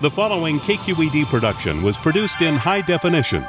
[0.00, 3.44] The following KQED production was produced in high definition.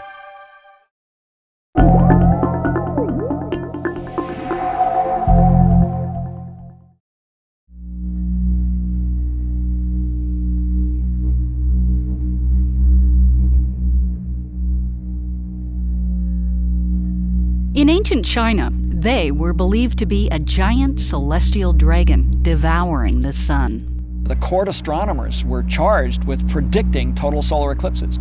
[17.76, 23.99] In ancient China, they were believed to be a giant celestial dragon devouring the sun.
[24.30, 28.18] The court astronomers were charged with predicting total solar eclipses.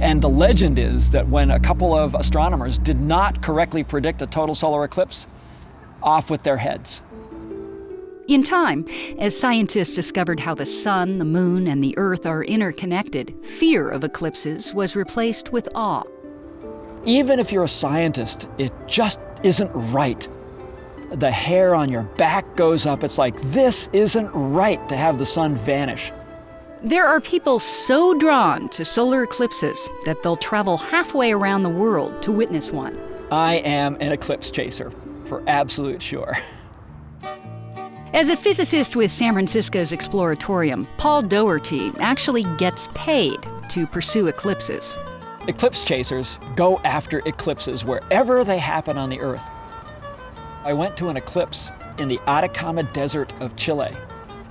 [0.00, 4.26] And the legend is that when a couple of astronomers did not correctly predict a
[4.26, 5.28] total solar eclipse,
[6.02, 7.00] off with their heads.
[8.26, 8.84] In time,
[9.20, 14.02] as scientists discovered how the sun, the moon, and the earth are interconnected, fear of
[14.02, 16.02] eclipses was replaced with awe.
[17.04, 20.28] Even if you're a scientist, it just isn't right.
[21.12, 23.04] The hair on your back goes up.
[23.04, 26.10] It's like, this isn't right to have the sun vanish.
[26.82, 32.22] There are people so drawn to solar eclipses that they'll travel halfway around the world
[32.22, 32.98] to witness one.
[33.30, 34.90] I am an eclipse chaser,
[35.26, 36.36] for absolute sure.
[38.14, 43.38] As a physicist with San Francisco's Exploratorium, Paul Doherty actually gets paid
[43.70, 44.96] to pursue eclipses.
[45.46, 49.48] Eclipse chasers go after eclipses wherever they happen on the Earth.
[50.64, 53.96] I went to an eclipse in the Atacama Desert of Chile.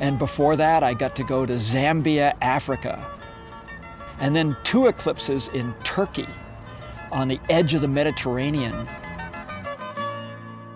[0.02, 3.06] And before that, I got to go to Zambia, Africa.
[4.20, 6.28] And then two eclipses in Turkey
[7.12, 8.88] on the edge of the Mediterranean.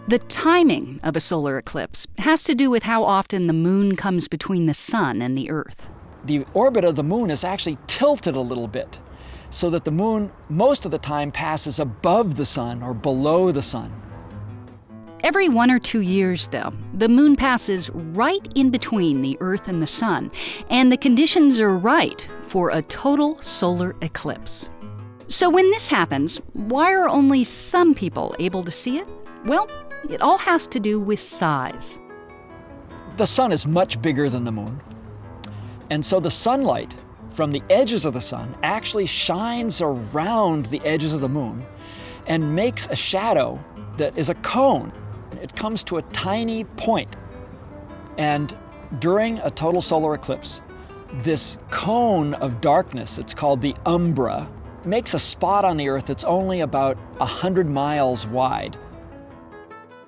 [0.08, 4.30] The timing of a solar eclipse has to do with how often the moon comes
[4.30, 5.89] between the sun and the earth.
[6.23, 9.00] The orbit of the moon is actually tilted a little bit
[9.50, 13.61] so that the moon most of the time passes above the sun or below the
[13.61, 13.91] sun.
[15.23, 19.81] Every one or two years, though, the moon passes right in between the Earth and
[19.81, 20.31] the Sun,
[20.69, 24.69] and the conditions are right for a total solar eclipse.
[25.27, 29.07] So, when this happens, why are only some people able to see it?
[29.45, 29.69] Well,
[30.09, 31.97] it all has to do with size.
[33.17, 34.81] The sun is much bigger than the moon,
[35.90, 36.94] and so the sunlight
[37.31, 41.66] from the edges of the sun actually shines around the edges of the moon
[42.28, 43.59] and makes a shadow
[43.97, 44.91] that is a cone
[45.45, 47.16] it comes to a tiny point.
[48.17, 48.57] And
[48.97, 50.59] during a total solar eclipse,
[51.22, 54.50] this cone of darkness, it's called the umbra,
[54.85, 58.75] makes a spot on the Earth that's only about 100 miles wide.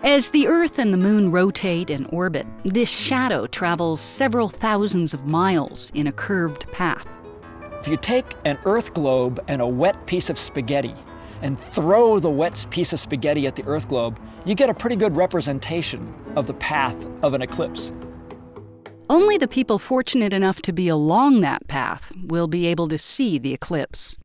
[0.01, 5.27] As the Earth and the Moon rotate and orbit, this shadow travels several thousands of
[5.27, 7.07] miles in a curved path.
[7.79, 10.95] If you take an Earth globe and a wet piece of spaghetti
[11.41, 14.95] and throw the wet piece of spaghetti at the Earth globe, you get a pretty
[14.95, 17.91] good representation of the path of an eclipse.
[19.09, 23.37] Only the people fortunate enough to be along that path will be able to see
[23.39, 24.17] the eclipse.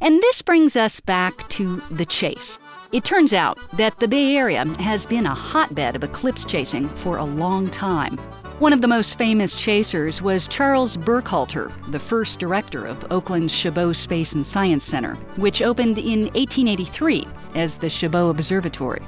[0.00, 2.58] And this brings us back to the chase.
[2.90, 7.18] It turns out that the Bay Area has been a hotbed of eclipse chasing for
[7.18, 8.18] a long time.
[8.60, 13.94] One of the most famous chasers was Charles Burckhalter, the first director of Oakland's Chabot
[13.94, 19.00] Space and Science Center, which opened in 1883 as the Chabot Observatory.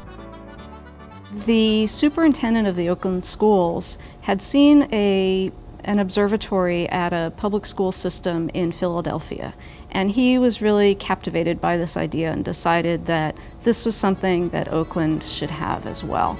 [1.45, 5.53] The superintendent of the Oakland schools had seen a
[5.85, 9.53] an observatory at a public school system in Philadelphia.
[9.91, 14.73] And he was really captivated by this idea and decided that this was something that
[14.73, 16.39] Oakland should have as well.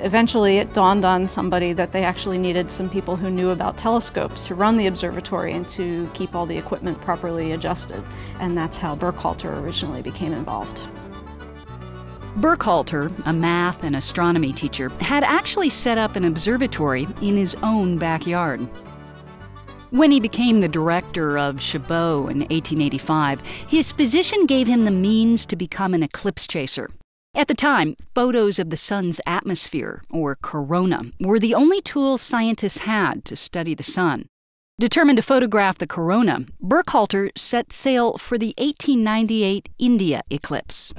[0.00, 4.46] Eventually, it dawned on somebody that they actually needed some people who knew about telescopes
[4.46, 8.02] to run the observatory and to keep all the equipment properly adjusted.
[8.40, 10.82] And that's how Burckhalter originally became involved.
[12.36, 17.96] Burckhalter, a math and astronomy teacher, had actually set up an observatory in his own
[17.96, 18.60] backyard.
[19.90, 25.46] When he became the director of Chabot in 1885, his position gave him the means
[25.46, 26.90] to become an eclipse chaser.
[27.36, 32.78] At the time, photos of the sun's atmosphere, or corona, were the only tools scientists
[32.78, 34.30] had to study the sun.
[34.80, 40.94] Determined to photograph the corona, Burckhalter set sail for the 1898 India eclipse.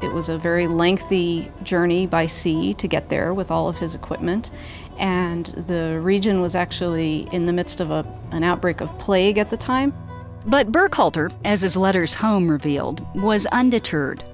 [0.00, 3.94] It was a very lengthy journey by sea to get there with all of his
[3.94, 4.50] equipment.
[4.98, 9.50] And the region was actually in the midst of a, an outbreak of plague at
[9.50, 9.92] the time.
[10.46, 14.24] But Burckhalter, as his letters home revealed, was undeterred.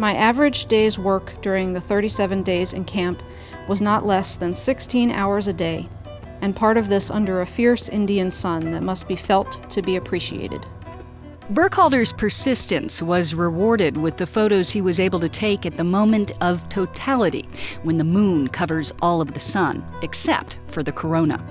[0.00, 3.22] My average day's work during the 37 days in camp
[3.68, 5.86] was not less than 16 hours a day,
[6.40, 9.96] and part of this under a fierce Indian sun that must be felt to be
[9.96, 10.64] appreciated.
[11.52, 16.32] Burckhalter's persistence was rewarded with the photos he was able to take at the moment
[16.40, 17.46] of totality,
[17.82, 21.44] when the moon covers all of the sun, except for the corona.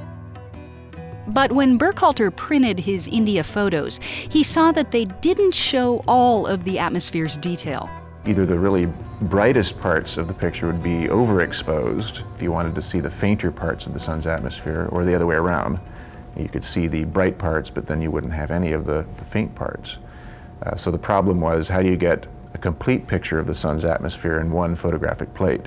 [1.28, 6.64] But when Burckhalter printed his India photos, he saw that they didn't show all of
[6.64, 7.88] the atmosphere's detail.
[8.30, 8.86] Either the really
[9.22, 13.50] brightest parts of the picture would be overexposed if you wanted to see the fainter
[13.50, 15.80] parts of the sun's atmosphere, or the other way around.
[16.38, 19.26] You could see the bright parts, but then you wouldn't have any of the, the
[19.26, 19.98] faint parts.
[20.62, 23.84] Uh, so the problem was how do you get a complete picture of the sun's
[23.84, 25.62] atmosphere in one photographic plate?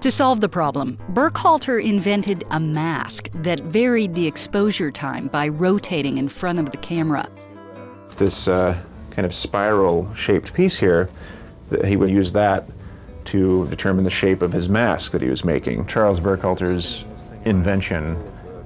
[0.00, 6.16] To solve the problem, Burckhalter invented a mask that varied the exposure time by rotating
[6.16, 7.28] in front of the camera.
[8.16, 11.10] This uh, kind of spiral shaped piece here,
[11.84, 12.64] he would use that
[13.26, 15.86] to determine the shape of his mask that he was making.
[15.86, 17.04] Charles Burckhalter's
[17.44, 18.16] invention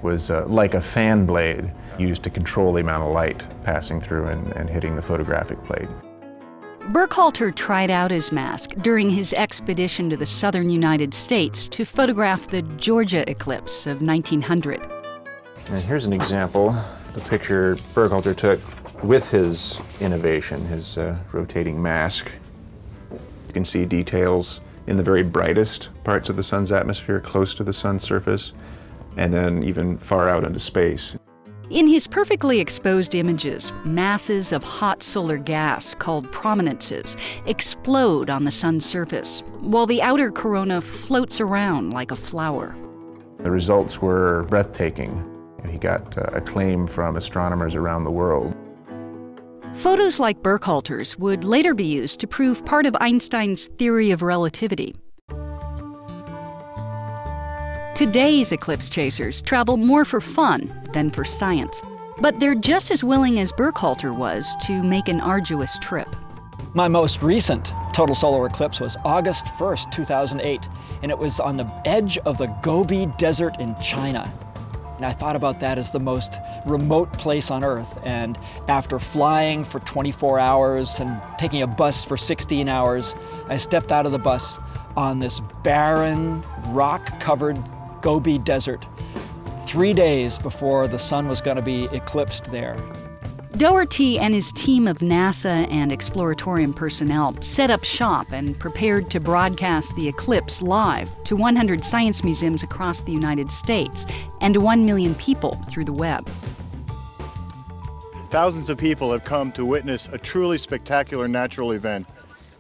[0.03, 4.27] was uh, like a fan blade used to control the amount of light passing through
[4.27, 5.89] and, and hitting the photographic plate.
[6.93, 12.47] Burckhalter tried out his mask during his expedition to the southern United States to photograph
[12.47, 14.81] the Georgia eclipse of 1900.
[15.73, 16.71] And here's an example,
[17.13, 18.61] the picture Burckhalter took
[19.03, 22.31] with his innovation, his uh, rotating mask.
[23.57, 27.65] You can see details in the very brightest parts of the sun's atmosphere, close to
[27.65, 28.53] the sun's surface,
[29.17, 31.17] and then even far out into space.
[31.71, 37.17] In his perfectly exposed images, masses of hot solar gas, called prominences,
[37.47, 42.77] explode on the sun's surface, while the outer corona floats around like a flower.
[43.39, 45.25] The results were breathtaking.
[45.67, 48.55] He got uh, acclaim from astronomers around the world.
[49.77, 54.97] Photos like Burckhalter's would later be used to prove part of Einstein's theory of relativity.
[57.95, 61.83] Today's eclipse chasers travel more for fun than for science,
[62.21, 66.09] but they're just as willing as Burckhalter was to make an arduous trip.
[66.73, 70.69] My most recent total solar eclipse was August 1st, 2008,
[71.03, 74.33] and it was on the edge of the Gobi Desert in China.
[74.97, 77.99] And I thought about that as the most remote place on Earth.
[78.03, 78.39] And
[78.69, 83.15] after flying for 24 hours and taking a bus for 16 hours,
[83.49, 84.59] I stepped out of the bus
[84.97, 87.59] on this barren, rock covered
[88.01, 88.85] Gobi Desert
[89.67, 92.77] three days before the sun was going to be eclipsed there.
[93.57, 99.19] Doherty and his team of NASA and Exploratorium personnel set up shop and prepared to
[99.19, 104.05] broadcast the eclipse live to 100 science museums across the United States
[104.43, 106.29] and to 1 million people through the web.
[108.29, 112.07] Thousands of people have come to witness a truly spectacular natural event.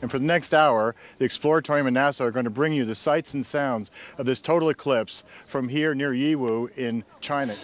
[0.01, 2.95] And for the next hour, the Exploratorium and NASA are going to bring you the
[2.95, 7.55] sights and sounds of this total eclipse from here near Yiwu in China.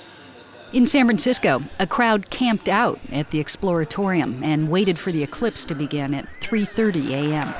[0.73, 5.67] In San Francisco, a crowd camped out at the Exploratorium and waited for the eclipse
[5.67, 7.53] to begin at 3:30 a.m.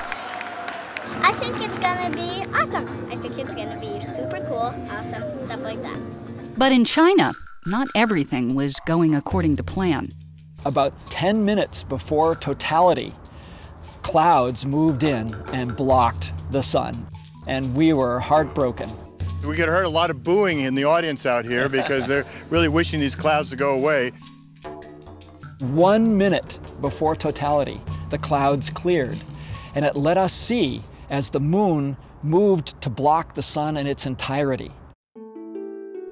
[1.21, 2.87] I think it's going to be awesome.
[3.11, 5.99] I think it's going to be super cool, awesome, stuff like that.
[6.57, 7.33] But in China,
[7.67, 10.09] not everything was going according to plan.
[10.65, 13.13] About 10 minutes before totality,
[14.01, 17.05] clouds moved in and blocked the sun,
[17.45, 18.89] and we were heartbroken.
[19.45, 22.25] We could have heard a lot of booing in the audience out here because they're
[22.49, 24.11] really wishing these clouds to go away.
[25.59, 29.21] One minute before totality, the clouds cleared,
[29.75, 34.05] and it let us see as the moon moved to block the sun in its
[34.05, 34.71] entirety.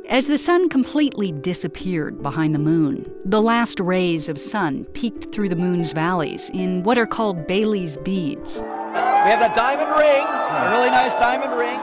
[0.09, 5.47] As the sun completely disappeared behind the moon, the last rays of sun peeked through
[5.47, 8.59] the moon's valleys in what are called Baily's beads.
[8.59, 11.79] We have that diamond ring, a really nice diamond ring.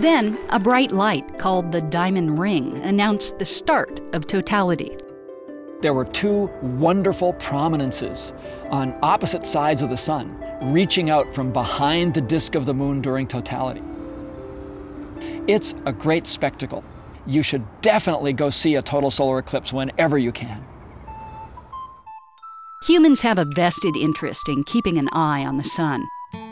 [0.00, 4.96] Then, a bright light called the diamond ring announced the start of totality.
[5.82, 8.32] There were two wonderful prominences
[8.70, 13.02] on opposite sides of the sun, reaching out from behind the disk of the moon
[13.02, 13.82] during totality.
[15.46, 16.82] It's a great spectacle.
[17.26, 20.66] You should definitely go see a total solar eclipse whenever you can.
[22.86, 26.02] Humans have a vested interest in keeping an eye on the sun.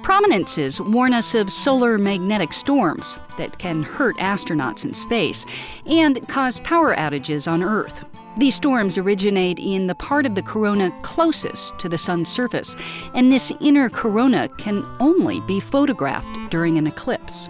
[0.01, 5.45] Prominences warn us of solar magnetic storms that can hurt astronauts in space
[5.85, 8.05] and cause power outages on Earth.
[8.37, 12.75] These storms originate in the part of the corona closest to the sun's surface,
[13.13, 17.47] and this inner corona can only be photographed during an eclipse.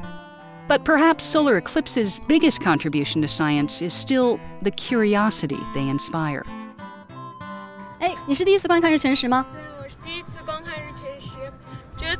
[0.67, 6.45] But perhaps solar eclipses' biggest contribution to science is still the curiosity they inspire.
[7.99, 9.45] 哎，你是第一次观看日全食吗？
[9.81, 11.53] 我是第一次观看日全食，觉得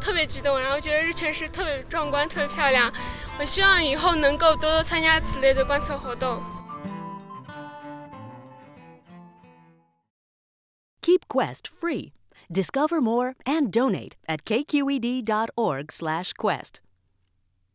[0.09, 2.91] 特别激动，然后觉得日全食特别壮观、特别漂亮。
[3.39, 6.43] 我希望以后能够多多参加此类的观测活动。
[11.03, 12.13] Keep Quest free.
[12.49, 16.81] Discover more and donate at kqed.org/quest.